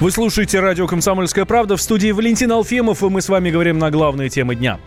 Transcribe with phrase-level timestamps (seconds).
[0.00, 3.90] Вы слушаете радио «Комсомольская правда» в студии Валентин Алфимов, и мы с вами говорим на
[3.90, 4.78] главные темы дня.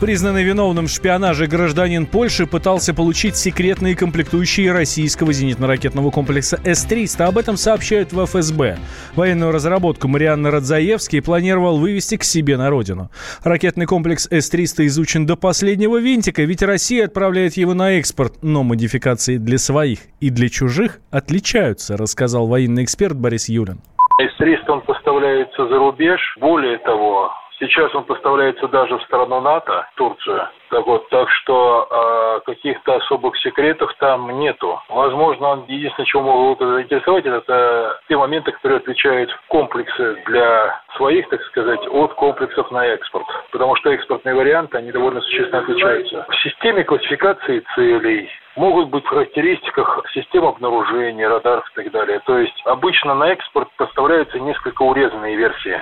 [0.00, 7.24] Признанный виновным в шпионаже гражданин Польши пытался получить секретные комплектующие российского зенитно-ракетного комплекса С-300.
[7.24, 8.78] Об этом сообщают в ФСБ.
[9.14, 13.10] Военную разработку Марианна Радзаевский планировал вывести к себе на родину.
[13.44, 18.36] Ракетный комплекс С-300 изучен до последнего винтика, ведь Россия отправляет его на экспорт.
[18.40, 23.82] Но модификации для своих и для чужих отличаются, рассказал военный эксперт Борис Юлин.
[24.18, 26.20] С-300 он поставляется за рубеж.
[26.40, 30.48] Более того, Сейчас он поставляется даже в страну НАТО, Турцию.
[30.70, 34.80] Так вот, так что э, каких-то особых секретов там нету.
[34.88, 41.42] Возможно, он единственное, чего могут заинтересовать, это те моменты, которые отличают комплексы для своих, так
[41.42, 43.26] сказать, от комплексов на экспорт.
[43.52, 46.24] Потому что экспортные варианты, они довольно существенно отличаются.
[46.30, 52.20] В системе классификации целей могут быть в характеристиках систем обнаружения, радаров и так далее.
[52.26, 55.80] То есть обычно на экспорт поставляются несколько урезанные версии.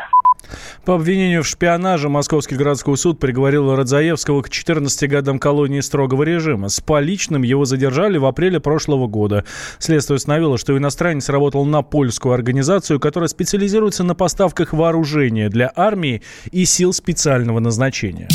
[0.85, 6.69] По обвинению в шпионаже Московский городской суд приговорил Радзаевского к 14 годам колонии строгого режима.
[6.69, 9.45] С поличным его задержали в апреле прошлого года.
[9.79, 16.23] Следствие установило, что иностранец работал на польскую организацию, которая специализируется на поставках вооружения для армии
[16.51, 18.29] и сил специального назначения.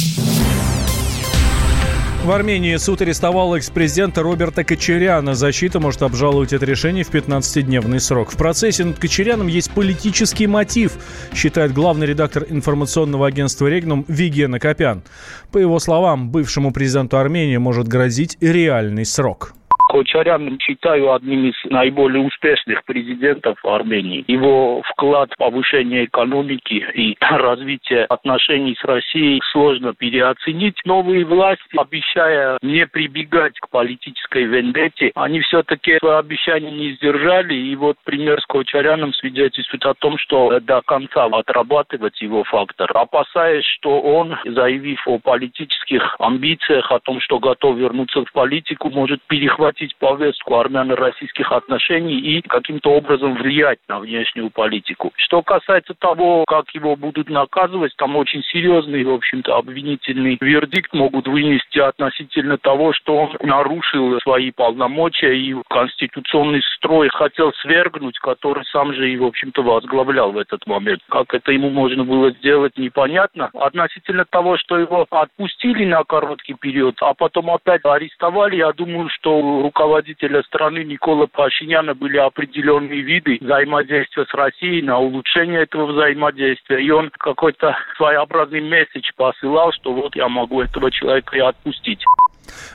[2.23, 5.35] В Армении суд арестовал экс-президента Роберта Кочеряна.
[5.35, 8.31] Защита может обжаловать это решение в 15-дневный срок.
[8.31, 10.93] В процессе над Кочеряном есть политический мотив,
[11.35, 15.03] считает главный редактор информационного агентства «Регнум» Виген Акопян.
[15.51, 19.53] По его словам, бывшему президенту Армении может грозить реальный срок.
[19.87, 24.23] Кочарян считаю одним из наиболее успешных президентов Армении.
[24.27, 30.79] Его вклад в повышение экономики и развитие отношений с Россией сложно переоценить.
[30.85, 37.53] Новые власти, обещая не прибегать к политической вендетте, они все-таки свои обещания не сдержали.
[37.53, 42.89] И вот пример с Кочаряном свидетельствует о том, что до конца отрабатывать его фактор.
[42.93, 49.21] Опасаясь, что он, заявив о политических амбициях, о том, что готов вернуться в политику, может
[49.27, 55.11] перехватить захватить повестку армяно-российских отношений и каким-то образом влиять на внешнюю политику.
[55.17, 61.27] Что касается того, как его будут наказывать, там очень серьезный, в общем-то, обвинительный вердикт могут
[61.27, 68.93] вынести относительно того, что он нарушил свои полномочия и конституционный строй хотел свергнуть, который сам
[68.93, 71.01] же и, в общем-то, возглавлял в этот момент.
[71.09, 73.49] Как это ему можно было сделать, непонятно.
[73.53, 79.62] Относительно того, что его отпустили на короткий период, а потом опять арестовали, я думаю, что
[79.63, 86.83] руководителя страны Никола Пашиняна были определенные виды взаимодействия с Россией на улучшение этого взаимодействия.
[86.83, 92.03] И он какой-то своеобразный месседж посылал, что вот я могу этого человека и отпустить.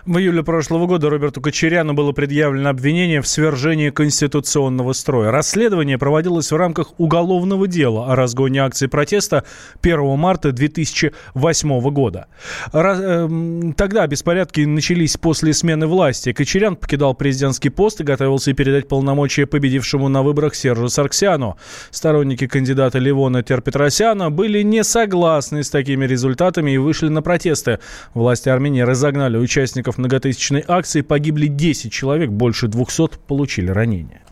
[0.07, 5.31] В июле прошлого года Роберту Кочеряну было предъявлено обвинение в свержении конституционного строя.
[5.31, 9.45] Расследование проводилось в рамках уголовного дела о разгоне акции протеста
[9.83, 12.27] 1 марта 2008 года.
[12.73, 16.33] Эм, тогда беспорядки начались после смены власти.
[16.33, 21.59] Кочерян покидал президентский пост и готовился передать полномочия победившему на выборах Сержу Сарксяну.
[21.91, 27.79] Сторонники кандидата Ливона Терпетросяна были не согласны с такими результатами и вышли на протесты.
[28.15, 34.23] Власти Армении разогнали участие участников многотысячной акции погибли 10 человек, больше 200 получили ранения.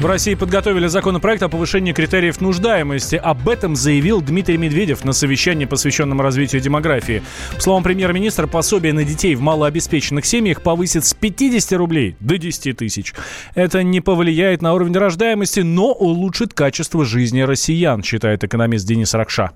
[0.00, 3.16] В России подготовили законопроект о повышении критериев нуждаемости.
[3.16, 7.22] Об этом заявил Дмитрий Медведев на совещании, посвященном развитию демографии.
[7.56, 12.76] По словам премьер-министра, пособие на детей в малообеспеченных семьях повысит с 50 рублей до 10
[12.76, 13.14] тысяч.
[13.54, 19.52] Это не повлияет на уровень рождаемости, но улучшит качество жизни россиян, считает экономист Денис Ракша.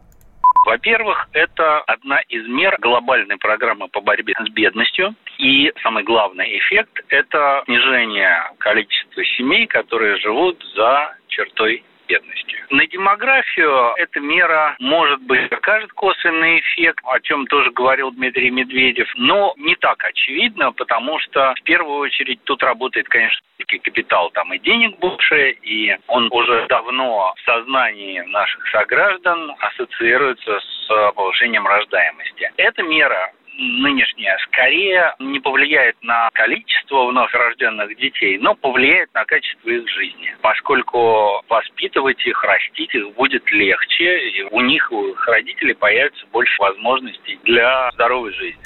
[0.71, 5.17] Во-первых, это одна из мер глобальной программы по борьбе с бедностью.
[5.39, 12.57] И самый главный эффект– это снижение количества семей, которые живут за чертой бедности.
[12.71, 19.09] На демографию эта мера, может быть, окажет косвенный эффект, о чем тоже говорил Дмитрий Медведев,
[19.17, 23.41] но не так очевидно, потому что в первую очередь тут работает, конечно,
[23.85, 31.13] капитал, там и денег больше, и он уже давно в сознании наших сограждан ассоциируется с
[31.13, 32.51] повышением рождаемости.
[32.57, 39.69] Эта мера нынешняя скорее не повлияет на количество вновь рожденных детей, но повлияет на качество
[39.69, 45.75] их жизни, поскольку воспитывать их, растить их будет легче, и у них, у их родителей
[45.75, 48.63] появится больше возможностей для здоровой жизни.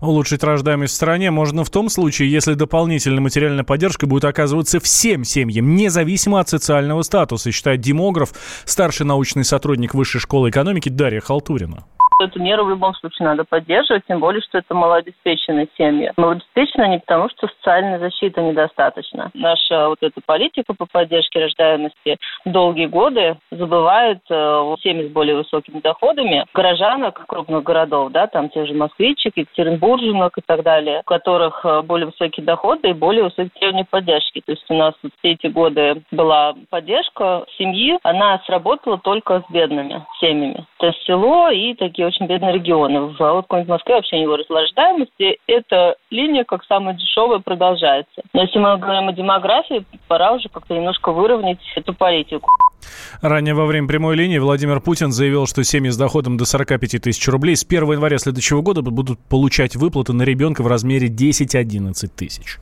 [0.00, 5.24] Улучшить рождаемость в стране можно в том случае, если дополнительная материальная поддержка будет оказываться всем
[5.24, 8.30] семьям, независимо от социального статуса, считает демограф,
[8.64, 11.84] старший научный сотрудник Высшей школы экономики Дарья Халтурина.
[12.20, 16.12] Эту меру в любом случае надо поддерживать, тем более, что это малообеспеченные семьи.
[16.18, 19.30] Малообеспечены они потому, что социальной защиты недостаточно.
[19.32, 25.80] Наша вот эта политика по поддержке рождаемости долгие годы забывает э, семьи с более высокими
[25.80, 31.64] доходами, горожанок крупных городов, да, там тех же москвичек, екатеринбурженок и так далее, у которых
[31.64, 34.42] э, более высокие доходы и более высокие уровни поддержки.
[34.44, 39.52] То есть у нас вот все эти годы была поддержка семьи, она сработала только с
[39.52, 40.66] бедными семьями.
[40.78, 43.14] То есть село и такие очень бедные регионы.
[43.18, 45.38] А вот в Москве вообще не выросла рождаемости.
[45.46, 48.22] Эта линия, как самая дешевая, продолжается.
[48.32, 52.48] Но если мы говорим о демографии, пора уже как-то немножко выровнять эту политику.
[53.22, 57.28] Ранее во время прямой линии Владимир Путин заявил, что семьи с доходом до 45 тысяч
[57.28, 62.58] рублей с 1 января следующего года будут получать выплаты на ребенка в размере 10-11 тысяч.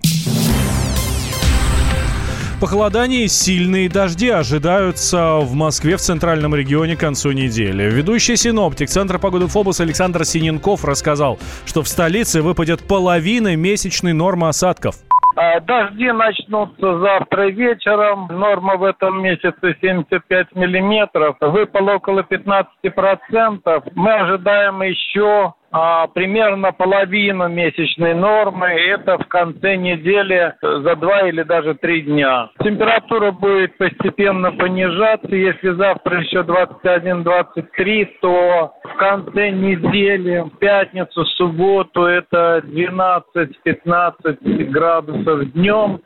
[2.60, 7.84] Похолодание и сильные дожди ожидаются в Москве в центральном регионе к концу недели.
[7.84, 14.48] Ведущий синоптик Центра погоды ФОБУС Александр Синенков рассказал, что в столице выпадет половина месячной нормы
[14.48, 14.96] осадков.
[15.36, 18.26] А, дожди начнутся завтра вечером.
[18.26, 21.36] Норма в этом месяце 75 миллиметров.
[21.40, 23.84] Выпало около 15 процентов.
[23.94, 28.66] Мы ожидаем еще примерно половину месячной нормы.
[28.66, 32.50] Это в конце недели за два или даже три дня.
[32.62, 35.34] Температура будет постепенно понижаться.
[35.34, 45.52] Если завтра еще 21-23, то в конце недели, в пятницу, в субботу это 12-15 градусов
[45.52, 46.00] днем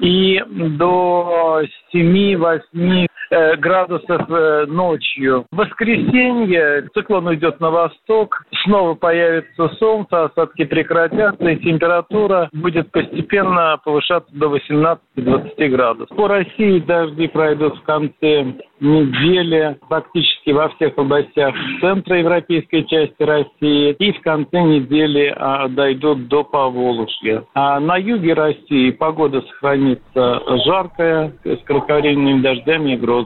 [0.00, 1.62] и до
[1.94, 3.06] 7-8 э,
[3.56, 5.46] градусов э, ночью.
[5.50, 13.78] В воскресенье циклон уйдет на восток, снова появится солнце, осадки прекратятся, и температура будет постепенно
[13.84, 16.16] повышаться до 18-20 градусов.
[16.16, 23.92] По России дожди пройдут в конце недели практически во всех областях центра европейской части России
[23.92, 27.44] и в конце недели а, дойдут до Поволжья.
[27.54, 33.21] А на юге России погода сохранится жаркая, с кратковременными дождями и грозами.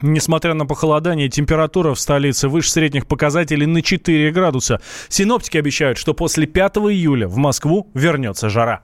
[0.00, 4.80] Несмотря на похолодание, температура в столице выше средних показателей на 4 градуса.
[5.08, 8.82] Синоптики обещают, что после 5 июля в Москву вернется жара.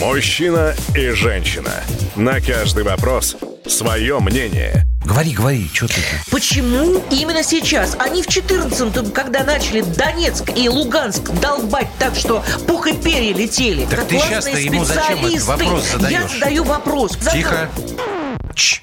[0.00, 1.70] Мужчина и женщина.
[2.16, 3.36] На каждый вопрос
[3.66, 4.84] свое мнение.
[5.04, 5.94] Говори, говори, что ты...
[6.30, 7.96] Почему именно сейчас?
[7.98, 13.86] Они в 14-м, когда начали Донецк и Луганск долбать так, что пух и перья летели.
[13.86, 16.12] Так ты сейчас-то ему зачем этот вопрос задаешь?
[16.12, 17.16] Я задаю вопрос.
[17.32, 17.70] Тихо.
[18.54, 18.82] Чш.